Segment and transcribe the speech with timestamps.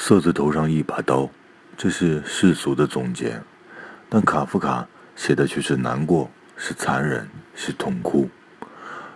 [0.00, 1.28] 色字头上一把刀，
[1.76, 3.42] 这是世俗的总结，
[4.08, 4.86] 但卡夫卡
[5.16, 8.30] 写的却是难过，是残忍，是痛哭，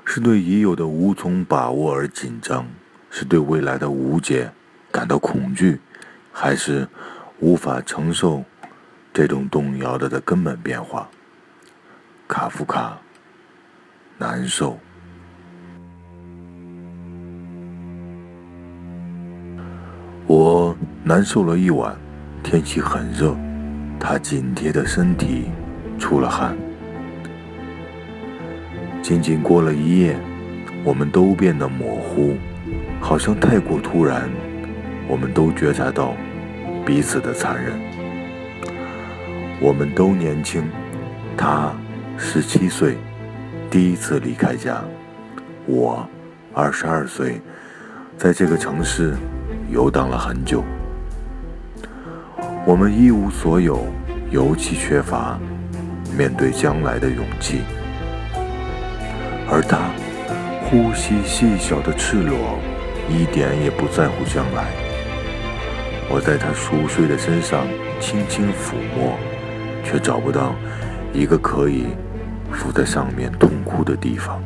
[0.05, 2.67] 是对已有的无从把握而紧张，
[3.11, 4.51] 是对未来的无解
[4.91, 5.81] 感到恐惧，
[6.33, 6.87] 还是
[7.39, 8.45] 无法承受
[9.15, 11.09] 这种动摇的的根本变化？
[12.27, 12.99] 卡夫卡
[14.19, 14.79] 难受。
[20.27, 21.95] 我难受了一晚，
[22.43, 23.37] 天气很热，
[23.99, 25.47] 他紧贴的身体
[25.99, 26.57] 出了汗。
[29.03, 30.17] 仅仅过了一夜，
[30.85, 32.37] 我们都变得模糊，
[33.01, 34.31] 好像太过突然。
[35.09, 36.15] 我们都觉察到
[36.87, 37.73] 彼此的残忍。
[39.61, 40.63] 我们都年轻，
[41.37, 41.73] 他
[42.17, 42.97] 十七岁，
[43.69, 44.85] 第一次离开家；
[45.67, 46.09] 我
[46.55, 47.43] 二十二岁，
[48.17, 49.15] 在这个城市。
[49.71, 50.63] 游荡了很久，
[52.67, 53.87] 我们一无所有，
[54.31, 55.39] 尤其缺乏
[56.17, 57.61] 面对将来的勇气。
[59.51, 59.91] 而他
[60.65, 62.59] 呼吸细小的赤裸，
[63.09, 64.67] 一点也不在乎将来。
[66.11, 67.67] 我在他熟睡的身上
[68.01, 69.19] 轻轻抚摸，
[69.85, 70.55] 却找不到
[71.13, 71.87] 一个可以
[72.51, 74.43] 伏在上面痛哭的地方。